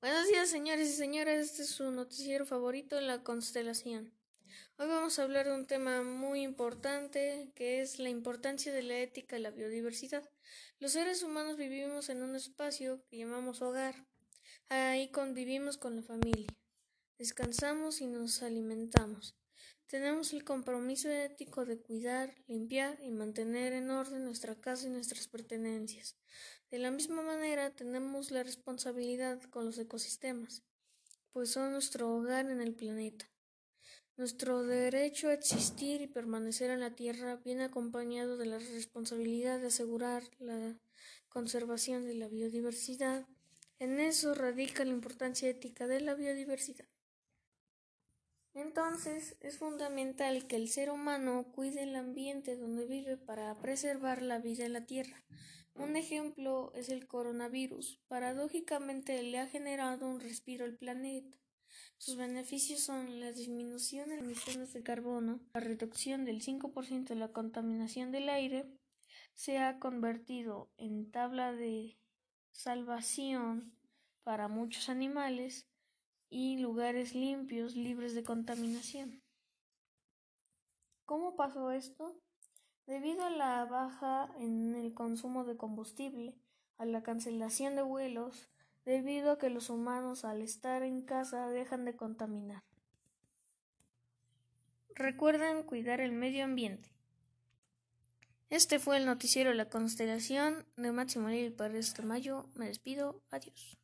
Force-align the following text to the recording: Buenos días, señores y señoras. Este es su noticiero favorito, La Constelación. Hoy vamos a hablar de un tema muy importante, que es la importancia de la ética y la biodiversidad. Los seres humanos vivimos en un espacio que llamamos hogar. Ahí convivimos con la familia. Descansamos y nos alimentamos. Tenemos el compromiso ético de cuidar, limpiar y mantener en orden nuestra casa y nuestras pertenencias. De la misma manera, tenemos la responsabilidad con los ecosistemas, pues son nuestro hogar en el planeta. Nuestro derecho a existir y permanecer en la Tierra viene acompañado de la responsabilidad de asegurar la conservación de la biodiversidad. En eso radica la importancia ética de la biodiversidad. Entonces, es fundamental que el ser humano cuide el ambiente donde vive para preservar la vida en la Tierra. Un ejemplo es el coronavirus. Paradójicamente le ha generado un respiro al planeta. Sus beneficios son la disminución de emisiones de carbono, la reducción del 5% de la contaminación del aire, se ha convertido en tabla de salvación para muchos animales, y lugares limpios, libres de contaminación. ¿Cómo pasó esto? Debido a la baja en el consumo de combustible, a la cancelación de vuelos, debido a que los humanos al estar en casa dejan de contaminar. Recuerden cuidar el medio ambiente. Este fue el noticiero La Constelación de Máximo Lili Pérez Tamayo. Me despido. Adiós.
Buenos 0.00 0.28
días, 0.28 0.48
señores 0.48 0.90
y 0.90 0.92
señoras. 0.92 1.44
Este 1.44 1.62
es 1.62 1.70
su 1.70 1.90
noticiero 1.90 2.46
favorito, 2.46 3.00
La 3.00 3.24
Constelación. 3.24 4.12
Hoy 4.76 4.86
vamos 4.86 5.18
a 5.18 5.24
hablar 5.24 5.46
de 5.46 5.54
un 5.56 5.66
tema 5.66 6.04
muy 6.04 6.42
importante, 6.42 7.50
que 7.56 7.80
es 7.80 7.98
la 7.98 8.08
importancia 8.08 8.72
de 8.72 8.84
la 8.84 8.96
ética 9.00 9.36
y 9.36 9.42
la 9.42 9.50
biodiversidad. 9.50 10.22
Los 10.78 10.92
seres 10.92 11.24
humanos 11.24 11.56
vivimos 11.56 12.10
en 12.10 12.22
un 12.22 12.36
espacio 12.36 13.02
que 13.10 13.18
llamamos 13.18 13.60
hogar. 13.60 14.06
Ahí 14.68 15.10
convivimos 15.10 15.78
con 15.78 15.96
la 15.96 16.02
familia. 16.02 16.46
Descansamos 17.18 18.00
y 18.00 18.06
nos 18.06 18.44
alimentamos. 18.44 19.34
Tenemos 19.86 20.32
el 20.34 20.44
compromiso 20.44 21.08
ético 21.08 21.64
de 21.64 21.80
cuidar, 21.80 22.34
limpiar 22.46 22.98
y 23.02 23.10
mantener 23.10 23.72
en 23.72 23.90
orden 23.90 24.24
nuestra 24.24 24.54
casa 24.54 24.86
y 24.86 24.90
nuestras 24.90 25.28
pertenencias. 25.28 26.16
De 26.70 26.78
la 26.78 26.90
misma 26.90 27.22
manera, 27.22 27.74
tenemos 27.74 28.30
la 28.30 28.42
responsabilidad 28.42 29.42
con 29.44 29.64
los 29.64 29.78
ecosistemas, 29.78 30.62
pues 31.32 31.50
son 31.50 31.72
nuestro 31.72 32.14
hogar 32.14 32.50
en 32.50 32.60
el 32.60 32.74
planeta. 32.74 33.30
Nuestro 34.18 34.64
derecho 34.64 35.28
a 35.28 35.32
existir 35.32 36.00
y 36.00 36.08
permanecer 36.08 36.70
en 36.70 36.80
la 36.80 36.94
Tierra 36.94 37.36
viene 37.36 37.64
acompañado 37.64 38.36
de 38.36 38.46
la 38.46 38.58
responsabilidad 38.58 39.60
de 39.60 39.68
asegurar 39.68 40.24
la 40.38 40.76
conservación 41.28 42.04
de 42.04 42.14
la 42.14 42.26
biodiversidad. 42.26 43.26
En 43.78 44.00
eso 44.00 44.34
radica 44.34 44.84
la 44.84 44.90
importancia 44.90 45.48
ética 45.48 45.86
de 45.86 46.00
la 46.00 46.14
biodiversidad. 46.14 46.88
Entonces, 48.54 49.36
es 49.40 49.58
fundamental 49.58 50.46
que 50.46 50.56
el 50.56 50.68
ser 50.68 50.90
humano 50.90 51.52
cuide 51.52 51.82
el 51.84 51.94
ambiente 51.96 52.56
donde 52.56 52.86
vive 52.86 53.16
para 53.16 53.54
preservar 53.58 54.22
la 54.22 54.38
vida 54.38 54.64
en 54.66 54.72
la 54.72 54.86
Tierra. 54.86 55.24
Un 55.74 55.96
ejemplo 55.96 56.72
es 56.74 56.88
el 56.88 57.06
coronavirus. 57.06 58.00
Paradójicamente 58.08 59.22
le 59.22 59.38
ha 59.38 59.46
generado 59.46 60.08
un 60.08 60.20
respiro 60.20 60.64
al 60.64 60.74
planeta. 60.74 61.38
Sus 61.98 62.16
beneficios 62.16 62.80
son 62.80 63.20
la 63.20 63.32
disminución 63.32 64.08
de 64.08 64.18
emisiones 64.18 64.72
de 64.72 64.82
carbono, 64.82 65.40
la 65.54 65.60
reducción 65.60 66.24
del 66.24 66.42
5% 66.42 67.08
de 67.08 67.14
la 67.14 67.28
contaminación 67.28 68.10
del 68.10 68.28
aire, 68.28 68.66
se 69.38 69.58
ha 69.58 69.78
convertido 69.78 70.68
en 70.78 71.12
tabla 71.12 71.52
de 71.52 71.96
salvación 72.50 73.72
para 74.24 74.48
muchos 74.48 74.88
animales, 74.88 75.68
y 76.30 76.58
lugares 76.58 77.14
limpios, 77.14 77.74
libres 77.74 78.14
de 78.14 78.24
contaminación. 78.24 79.22
¿Cómo 81.04 81.36
pasó 81.36 81.70
esto? 81.70 82.20
Debido 82.86 83.24
a 83.24 83.30
la 83.30 83.64
baja 83.64 84.30
en 84.38 84.74
el 84.74 84.94
consumo 84.94 85.44
de 85.44 85.56
combustible, 85.56 86.34
a 86.76 86.84
la 86.84 87.02
cancelación 87.02 87.76
de 87.76 87.82
vuelos, 87.82 88.50
debido 88.84 89.32
a 89.32 89.38
que 89.38 89.50
los 89.50 89.70
humanos 89.70 90.24
al 90.24 90.42
estar 90.42 90.82
en 90.82 91.02
casa 91.02 91.48
dejan 91.48 91.84
de 91.84 91.96
contaminar. 91.96 92.62
Recuerden 94.94 95.62
cuidar 95.62 96.00
el 96.00 96.12
medio 96.12 96.44
ambiente. 96.44 96.90
Este 98.50 98.78
fue 98.78 98.96
el 98.96 99.04
noticiero 99.04 99.52
La 99.52 99.68
Constelación 99.68 100.66
de 100.76 100.90
Máximo 100.90 101.28
Lili 101.28 101.50
Pérez 101.50 101.92
Tamayo. 101.92 102.48
Me 102.54 102.66
despido. 102.66 103.22
Adiós. 103.30 103.78